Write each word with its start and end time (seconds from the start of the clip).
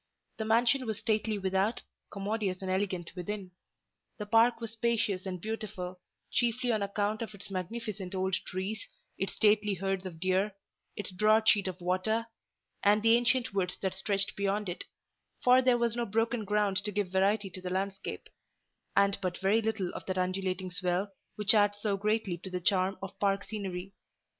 The 0.37 0.45
mansion 0.45 0.87
was 0.87 0.97
stately 0.97 1.37
without, 1.37 1.83
commodious 2.09 2.63
and 2.63 2.71
elegant 2.71 3.13
within; 3.15 3.51
the 4.17 4.25
park 4.25 4.59
was 4.59 4.71
spacious 4.71 5.27
and 5.27 5.39
beautiful, 5.39 5.99
chiefly 6.31 6.71
on 6.71 6.81
account 6.81 7.21
of 7.21 7.35
its 7.35 7.51
magnificent 7.51 8.15
old 8.15 8.33
trees, 8.33 8.87
its 9.19 9.33
stately 9.33 9.75
herds 9.75 10.07
of 10.07 10.19
deer, 10.19 10.55
its 10.95 11.11
broad 11.11 11.47
sheet 11.47 11.67
of 11.67 11.79
water, 11.79 12.25
and 12.81 13.03
the 13.03 13.15
ancient 13.15 13.53
woods 13.53 13.77
that 13.77 13.93
stretched 13.93 14.35
beyond 14.35 14.69
it: 14.69 14.85
for 15.43 15.61
there 15.61 15.77
was 15.77 15.95
no 15.95 16.07
broken 16.07 16.45
ground 16.45 16.77
to 16.77 16.91
give 16.91 17.09
variety 17.09 17.51
to 17.51 17.61
the 17.61 17.69
landscape, 17.69 18.27
and 18.95 19.19
but 19.21 19.37
very 19.37 19.61
little 19.61 19.93
of 19.93 20.03
that 20.07 20.17
undulating 20.17 20.71
swell 20.71 21.13
which 21.35 21.53
adds 21.53 21.77
so 21.79 21.95
greatly 21.95 22.39
to 22.39 22.49
the 22.49 22.59
charm 22.59 22.97
of 23.03 23.19
park 23.19 23.43
scenery. 23.43 23.93